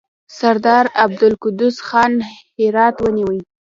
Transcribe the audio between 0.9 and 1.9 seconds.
عبدالقدوس